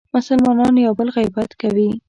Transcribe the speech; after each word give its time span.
مسلمانان 0.15 0.73
یو 0.85 0.93
بل 0.99 1.07
غیبت 1.17 1.49
کوي. 1.61 1.89